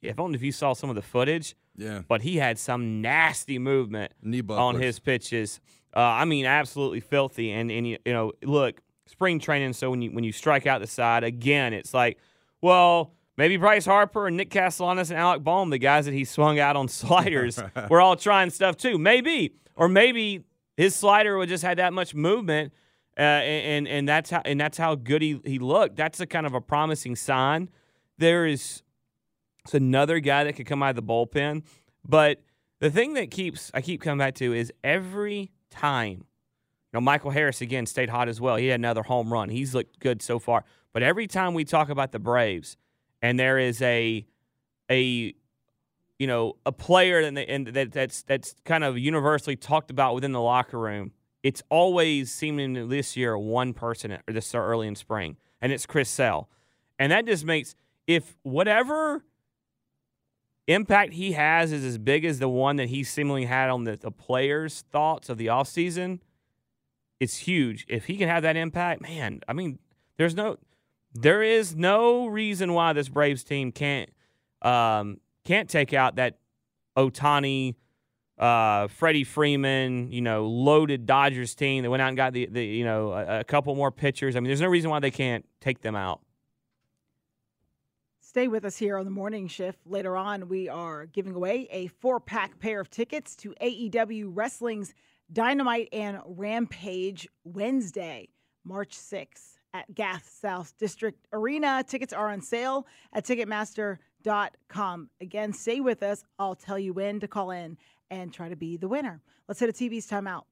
[0.00, 1.54] if only if you saw some of the footage.
[1.76, 2.02] Yeah.
[2.06, 4.12] But he had some nasty movement
[4.50, 5.60] on his pitches.
[5.94, 7.50] Uh, I mean, absolutely filthy.
[7.50, 9.72] And and you, you know, look, spring training.
[9.72, 12.18] So when you when you strike out the side again, it's like,
[12.60, 16.58] well, maybe Bryce Harper and Nick Castellanos and Alec Bohm, the guys that he swung
[16.58, 18.98] out on sliders, were all trying stuff too.
[18.98, 20.44] Maybe, or maybe
[20.76, 22.72] his slider would just had that much movement,
[23.18, 25.96] uh, and and that's how and that's how good he he looked.
[25.96, 27.70] That's a kind of a promising sign.
[28.18, 28.82] There is
[29.64, 31.62] it's another guy that could come out of the bullpen,
[32.06, 32.42] but
[32.80, 36.24] the thing that keeps I keep coming back to is every time.
[36.92, 38.56] You know, Michael Harris again stayed hot as well.
[38.56, 39.48] He had another home run.
[39.48, 40.64] He's looked good so far.
[40.92, 42.76] But every time we talk about the Braves,
[43.22, 44.26] and there is a
[44.90, 45.34] a
[46.18, 50.40] you know a player and, that that's that's kind of universally talked about within the
[50.40, 51.12] locker room.
[51.42, 56.08] It's always seeming this year one person or this early in spring, and it's Chris
[56.08, 56.48] Sale,
[56.98, 57.74] and that just makes
[58.06, 59.24] if whatever
[60.66, 63.96] impact he has is as big as the one that he seemingly had on the,
[63.96, 66.20] the players' thoughts of the offseason,
[67.20, 67.84] it's huge.
[67.88, 69.78] If he can have that impact, man, I mean,
[70.16, 70.58] there's no,
[71.14, 74.10] there is no reason why this Braves team can't,
[74.62, 76.38] um, can't take out that
[76.96, 77.74] Ohtani,
[78.38, 82.64] uh, Freddie Freeman, you know, loaded Dodgers team that went out and got the, the
[82.64, 84.36] you know, a, a couple more pitchers.
[84.36, 86.20] I mean, there's no reason why they can't take them out.
[88.20, 89.80] Stay with us here on the morning shift.
[89.86, 94.94] Later on, we are giving away a four pack pair of tickets to AEW Wrestling's
[95.30, 98.28] Dynamite and Rampage Wednesday,
[98.64, 101.84] March 6th at Gas South District Arena.
[101.86, 103.98] Tickets are on sale at Ticketmaster.com.
[105.20, 106.24] Again, stay with us.
[106.38, 107.76] I'll tell you when to call in
[108.10, 109.22] and try to be the winner.
[109.48, 110.42] Let's hit a TB's timeout.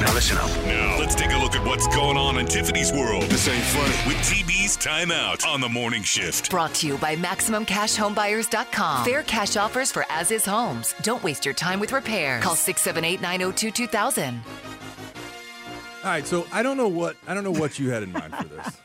[0.00, 0.48] Now listen up.
[0.66, 3.22] Now let's take a look at what's going on in Tiffany's world.
[3.24, 3.94] This ain't funny.
[4.08, 6.50] With TB's timeout on the morning shift.
[6.50, 9.04] Brought to you by MaximumCashHomeBuyers.com.
[9.04, 10.94] Fair cash offers for as is homes.
[11.02, 12.42] Don't waste your time with repairs.
[12.42, 14.40] Call 678 902 2000.
[16.04, 18.34] All right, so I don't know what I don't know what you had in mind
[18.34, 18.78] for this.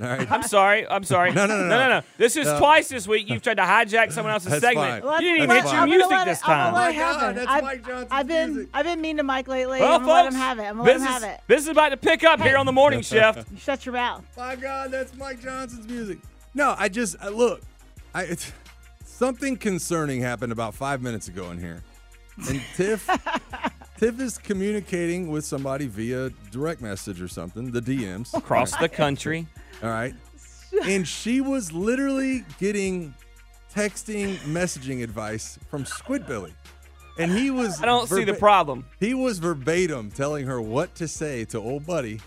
[0.00, 0.30] All right.
[0.30, 0.86] I'm sorry.
[0.86, 1.32] I'm sorry.
[1.36, 1.88] No, no, no, no, no.
[1.88, 2.02] no.
[2.18, 2.58] This is No.
[2.58, 3.28] twice this week.
[3.28, 5.04] You've tried to hijack someone else's That's segment.
[5.04, 5.22] fine.
[5.22, 6.72] You didn't even hit your music this time.
[6.74, 8.70] gonna let it Oh my God, that's I've, Mike Johnson's I've been music.
[8.74, 9.80] I've been mean to Mike lately.
[9.80, 10.62] Well, I'm gonna let him have it.
[10.62, 11.40] I'm gonna let him business, have it.
[11.46, 13.50] business is about to pick up here on the morning shift.
[13.50, 14.24] You shut your mouth.
[14.36, 16.18] My God, that's Mike Johnson's music.
[16.54, 17.62] No, I just I, look.
[18.14, 18.52] I it's,
[19.04, 21.82] something concerning happened about five minutes ago in here,
[22.48, 23.08] and Tiff
[23.98, 29.46] Tiff is communicating with somebody via direct message or something, the DMs Across the country.
[29.82, 30.14] All right,
[30.84, 33.14] and she was literally getting
[33.74, 36.52] texting messaging advice from Squidbilly.
[37.18, 38.86] And he was I don't see the problem.
[39.00, 42.20] He was verbatim telling her what to say to old buddy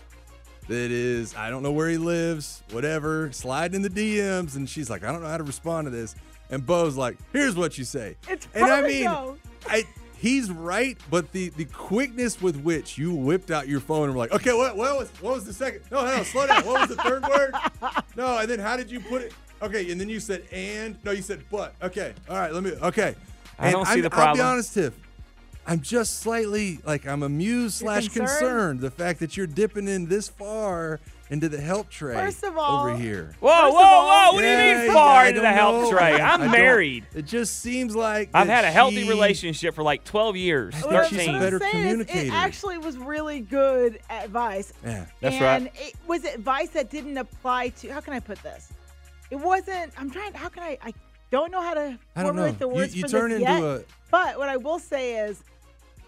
[0.70, 4.54] that is, I don't know where he lives, whatever, sliding in the DMs.
[4.54, 6.14] And she's like, I don't know how to respond to this.
[6.48, 8.16] And Beau's like, here's what you say.
[8.28, 9.36] It's and I perfect, mean, though.
[9.66, 9.84] I,
[10.20, 14.18] he's right, but the, the quickness with which you whipped out your phone and were
[14.18, 15.80] like, okay, what, what, was, what was the second?
[15.90, 16.64] No, no, slow down.
[16.66, 17.54] What was the third word?
[18.16, 19.32] No, and then how did you put it?
[19.62, 20.96] Okay, and then you said and.
[21.04, 21.74] No, you said but.
[21.82, 22.72] Okay, all right, let me.
[22.72, 23.14] Okay.
[23.58, 24.94] I And don't see I'm- the I'll be honest, Tiff.
[25.66, 28.28] I'm just slightly like I'm amused You're slash concerned?
[28.40, 30.98] concerned the fact that you're dipping in this far
[31.30, 33.32] into the help tray First of all- over here.
[33.40, 34.32] Whoa, First whoa, all- whoa!
[34.34, 35.90] What do you mean far I into don't the help know.
[35.90, 36.20] tray?
[36.20, 37.06] I I'm married.
[37.14, 40.80] It just seems like I've had a healthy she- relationship for like 12 years, I
[40.80, 42.26] think What she's a better communicator.
[42.26, 44.72] It actually was really good advice.
[44.84, 45.06] Yeah.
[45.20, 45.54] That's and right.
[45.56, 47.88] And it was advice that didn't apply to.
[47.92, 48.72] How can I put this?
[49.30, 49.92] It wasn't.
[49.96, 50.34] I'm trying.
[50.34, 50.78] How can I?
[50.82, 50.92] I
[51.30, 52.66] don't know how to I don't formulate know.
[52.66, 53.62] the You- words you for turn this into yet.
[53.62, 55.44] a- But what I will say is,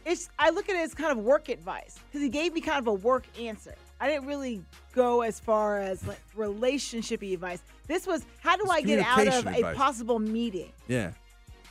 [0.05, 0.29] it's.
[0.41, 2.89] I look at it as kind of work advice because he gave me kind of
[2.89, 3.77] a work answer.
[4.03, 4.65] I didn't really
[4.97, 7.63] go as far as like relationshipy advice.
[7.87, 10.73] This was how do It's I get out of communication a possible meeting?
[10.89, 11.13] Yeah.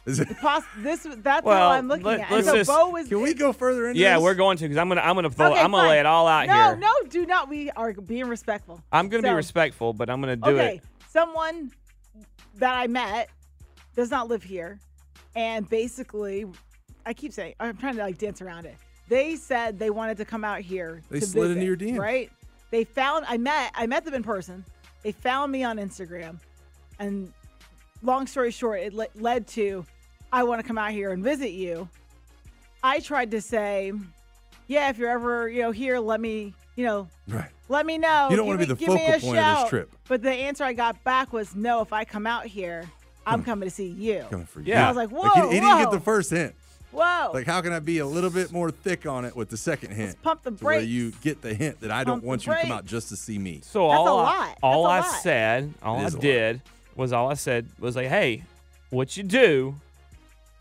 [0.05, 2.31] Is it, Poss- this that's Well, how I'm looking let- at.
[2.31, 3.09] let's so just- Beau was.
[3.09, 4.23] can we go further into Yeah, this?
[4.23, 6.25] we're going to because I'm gonna I'm gonna throw, Okay, I'm gonna lay it all
[6.25, 6.75] out no, here.
[6.77, 7.49] No, no, do not.
[7.49, 8.81] We are being respectful.
[8.93, 10.83] I'm gonna be respectful, but I'm gonna do okay, it.
[11.09, 11.69] someone
[12.55, 13.29] that I met
[13.93, 14.79] does not live here,
[15.35, 16.45] and basically,
[17.05, 18.77] I keep saying I'm trying to like dance around it.
[19.11, 21.01] They said they wanted to come out here.
[21.09, 21.99] They to slid visit, into your DMs.
[21.99, 22.31] right?
[22.71, 24.63] They found I met I met them in person.
[25.03, 26.39] They found me on Instagram,
[26.97, 27.33] and
[28.01, 29.85] long story short, it le- led to
[30.31, 31.89] I want to come out here and visit you.
[32.81, 33.91] I tried to say,
[34.67, 37.49] yeah, if you're ever you know here, let me you know Right.
[37.67, 38.29] let me know.
[38.31, 39.91] You don't Give wanna me- be the focal a point of this trip.
[40.07, 41.81] But the answer I got back was no.
[41.81, 42.89] If I come out here,
[43.27, 44.25] I'm coming to see you.
[44.29, 44.67] Coming for you.
[44.67, 44.85] Yeah.
[44.85, 46.55] I was like, whoa, Like, he, he didn't get the first hint.
[46.91, 47.31] Whoa.
[47.33, 49.91] Like, how can I be a little bit more thick on it with the second
[49.91, 50.21] hint?
[50.21, 52.61] pump the to where you get the hint that I don't Pump want you to
[52.61, 53.61] come out just to see me.
[53.63, 54.57] So That's all a I, lot.
[54.61, 55.21] all That's I a lot.
[55.23, 56.21] said, all I is a lot.
[56.21, 56.61] did
[56.95, 58.43] was all I said was like, hey,
[58.89, 59.75] what you do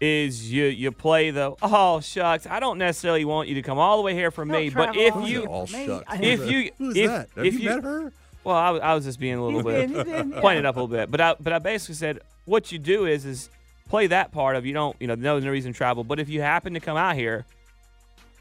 [0.00, 2.46] is you you play the oh shucks.
[2.46, 4.96] I don't necessarily want you to come all the way here for Don't me, but
[4.96, 6.04] if you all shucks.
[6.20, 6.70] If you?
[6.78, 7.28] Who's if, that?
[7.36, 8.12] Have if you, met her?
[8.42, 10.40] Well, I, was- I was just being a little bit been- he's been- yeah.
[10.40, 13.04] playing it up a little bit, but I but I basically said what you do
[13.04, 13.50] is is
[13.90, 16.28] play that part of you don't you know no no reason to travel, but if
[16.30, 17.44] you happen to come out here,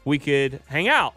[0.04, 1.14] we could hang out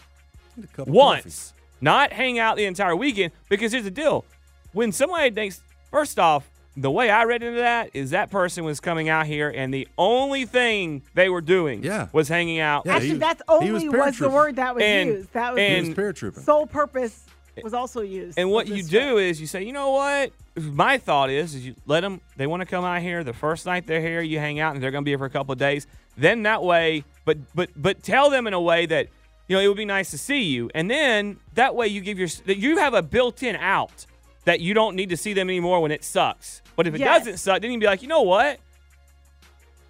[0.55, 1.53] Get a couple once, coffees.
[1.79, 3.31] not hang out the entire weekend.
[3.47, 4.25] Because here's the deal:
[4.73, 5.61] when somebody thinks,
[5.91, 9.49] first off, the way I read into that is that person was coming out here,
[9.55, 12.07] and the only thing they were doing Yeah.
[12.11, 12.83] was hanging out.
[12.87, 15.33] Yeah, Actually, he- that's only was was, the word that was And- used.
[15.33, 16.43] That was He and- was paratrooping.
[16.43, 17.25] sole purpose
[17.61, 18.39] was also used.
[18.39, 20.31] And what you do is you say, you know what?
[20.55, 22.21] My thought is, is you let them.
[22.37, 23.23] They want to come out here.
[23.23, 25.25] The first night they're here, you hang out, and they're going to be here for
[25.25, 25.85] a couple of days.
[26.17, 29.07] Then that way, but but but tell them in a way that
[29.47, 32.17] you know it would be nice to see you, and then that way you give
[32.19, 34.05] your that you have a built-in out
[34.45, 36.61] that you don't need to see them anymore when it sucks.
[36.75, 37.19] But if it Yes.
[37.19, 38.59] doesn't suck, then you can be like, you know what?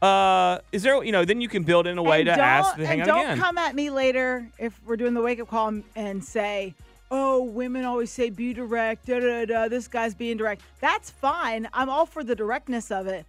[0.01, 1.01] Uh, is there?
[1.03, 3.09] You know, then you can build in a way and to ask to hang and
[3.09, 3.39] out don't again.
[3.39, 6.73] come at me later if we're doing the wake up call and- and say,
[7.13, 9.67] "Oh, women always say be direct." Da da da.
[9.67, 10.63] This guy's being direct.
[10.81, 11.69] That's fine.
[11.71, 13.25] I'm all for the directness of it.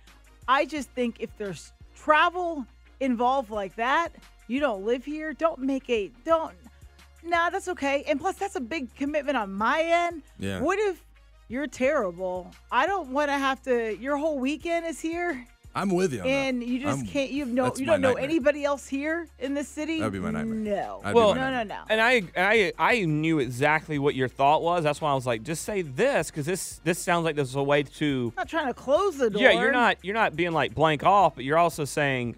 [0.49, 2.67] I just think if there's travel
[3.01, 4.09] involved like that,
[4.49, 5.35] you don't live here.
[5.35, 6.55] Don't make a don't.
[7.23, 8.05] Nah, that's okay.
[8.07, 10.23] And plus, that's a big commitment on my end.
[10.39, 10.61] Yeah.
[10.61, 11.05] What if
[11.49, 12.51] you're terrible?
[12.71, 13.97] I don't want to have to.
[13.99, 15.47] Your whole weekend is here.
[15.75, 16.21] I'm with you.
[16.21, 16.33] on that.
[16.33, 17.31] And you just I'm- can't.
[17.31, 17.75] You have no.
[17.77, 18.25] You don't know nightmare.
[18.25, 19.99] anybody else here in this city.
[19.99, 20.55] That'd be my nightmare.
[20.55, 21.01] No.
[21.03, 21.81] That'd Well, my no, no, no.
[21.89, 24.85] And I, I, I knew exactly what your thought was.
[24.85, 27.57] That's why I was like, just say this because this, this sounds like this is
[27.57, 28.33] a way to.
[28.37, 29.43] I'm not trying to close the door.
[29.43, 32.37] Yeah, you're not, you're not being like blank off, but you're also saying,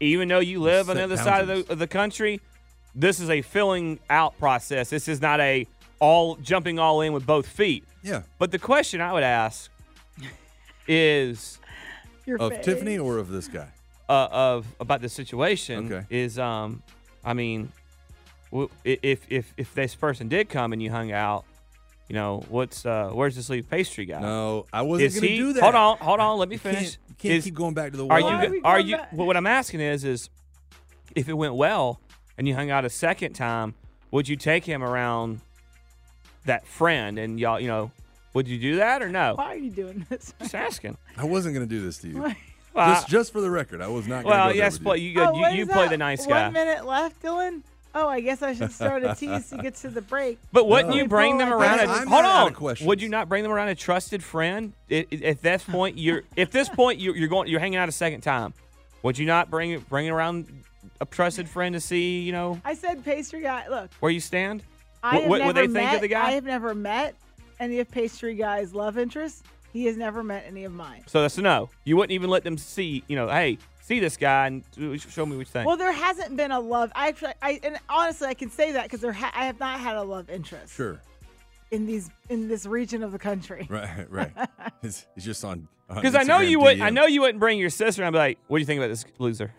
[0.00, 2.40] even though you live on the other side of the, of the country,
[2.94, 4.90] this is a filling out process.
[4.90, 5.66] This is not a
[6.00, 7.84] all jumping all in with both feet.
[8.02, 8.22] Yeah.
[8.38, 9.70] But the question I would ask
[10.86, 11.58] is
[12.26, 12.64] Your Of face.
[12.64, 13.68] Tiffany or of this guy?
[14.08, 16.06] uh, of about the situation Okay.
[16.10, 16.82] is um
[17.24, 17.72] I mean
[18.84, 21.44] if if if this person did come and you hung out,
[22.08, 24.20] you know what's uh where's this leaf pastry guy?
[24.20, 25.62] No, I wasn't Is going to he- do that.
[25.62, 26.38] Hold on, hold on.
[26.38, 26.98] Let me You can't- finish.
[27.08, 28.96] You can't Is- keep going back to the Are you are we are you?
[28.96, 29.12] back?
[29.12, 30.28] Well, what I'm asking is is
[31.14, 32.00] if it went well
[32.38, 33.74] and you hung out a second time,
[34.10, 35.40] would you take him around
[36.44, 37.90] that friend and y'all you know
[38.34, 39.34] would you do that or no?
[39.36, 40.34] Why are you doing this?
[40.40, 40.96] Just asking.
[41.16, 42.34] I wasn't going to do this to you.
[42.74, 44.82] Well, just, just for the record, I was not going to well go yes, with
[44.84, 45.10] play you.
[45.10, 45.20] you.
[45.20, 46.44] Oh, you you play the nice guy.
[46.44, 47.62] One minute left, Dylan.
[47.96, 50.40] Oh, I guess I should start a tease to get to the break.
[50.52, 50.96] But wouldn't No.
[50.96, 51.76] you bring them around?
[51.78, 52.00] like A, that.
[52.02, 52.70] I'm hold not out on.
[52.72, 52.80] of.
[52.86, 54.72] Would you not bring them around a trusted friend?
[54.90, 57.88] I- I- At this point, you're if this point you're, you're going you're hanging out
[57.88, 58.52] a second time.
[59.04, 60.48] Would you not bring bring around
[61.00, 63.68] a trusted friend to see you know I said pastry guy.
[63.68, 64.64] Look, where you stand?
[65.00, 66.26] I What- have what never would they met, think of the guy?
[66.26, 67.14] I have never met
[67.64, 69.42] any of pastry guy's love interests.
[69.72, 71.02] He has never met any of mine.
[71.06, 71.68] So that's a no.
[71.84, 74.62] You wouldn't even let them see you know hey see this guy and
[74.98, 75.66] show me what you think.
[75.66, 76.90] Well, there hasn't been a love.
[76.94, 79.78] I actually, I and honestly, I can say that because there, ha- I have not
[79.78, 81.02] had a love interest Sure.
[81.70, 83.66] in these in this region of the country.
[83.68, 84.32] Right, right.
[84.82, 85.68] it's, it's just on.
[85.94, 88.38] Because I know you would I know you wouldn't bring your sister and be like,
[88.48, 89.52] what do you think about this loser?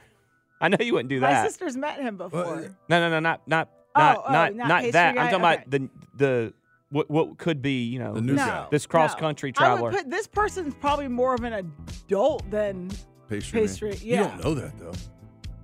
[0.59, 1.43] I know you wouldn't do that.
[1.43, 2.45] My sister's met him before.
[2.45, 5.15] Uh, no, no, no, not not Oh, not oh, not not not that.
[5.15, 5.21] guy?
[5.25, 5.55] I'm talking Okay.
[5.55, 6.53] about the the
[6.89, 9.65] what what could be you know The new no, this cross country no.
[9.65, 9.89] I traveler.
[9.91, 12.89] would put this person's probably more of an adult than
[13.29, 13.61] pastry.
[13.61, 13.99] pastry, man.
[14.01, 14.21] yeah.
[14.21, 14.93] You don't know that though.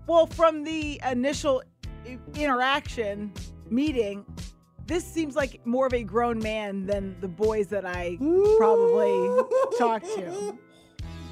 [0.08, 1.62] well from the initial
[2.36, 3.32] interaction
[3.70, 4.26] meeting.
[4.88, 8.18] This seems like more of a grown man than the boys that I
[8.58, 9.44] probably
[9.78, 10.58] talked to.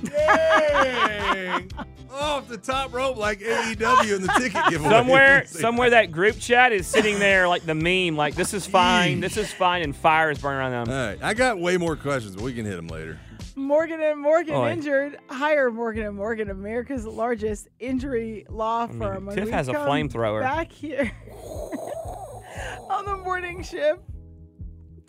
[0.04, 1.72] Dang!
[2.12, 4.90] Off the top rope like AEW in the ticket giveaway.
[4.90, 9.20] somewhere somewhere that group chat is sitting there like the meme, like this is fine,
[9.22, 10.90] this is fine, and fire is burning around them.
[10.94, 13.20] All right, I got way more questions, but we can hit them later.
[13.56, 15.18] Morgan and Morgan Oh, injured.
[15.30, 19.26] Hire Morgan and Morgan, America's largest injury law mean, firm.
[19.26, 20.42] When Tiff we has a come flamethrower.
[20.42, 21.12] Back here
[22.90, 24.02] on the morning shift.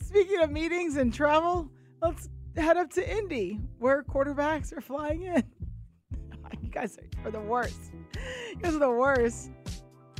[0.05, 1.70] Speaking of meetings and travel,
[2.03, 5.44] let's head up to Indy, where quarterbacks are flying in.
[6.62, 7.92] You guys are the worst.
[8.48, 9.51] You guys are the worst.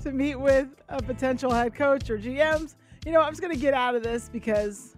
[0.03, 2.75] To meet with a potential head coach or GMs.
[3.07, 4.97] You know, I'm just gonna get out of this because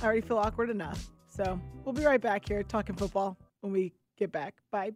[0.00, 1.08] I already feel awkward enough.
[1.28, 4.54] So we'll be right back here talking football when we get back.
[4.70, 4.92] Bye.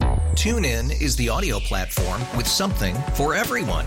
[0.00, 3.86] TuneIn is the audio platform with something for everyone.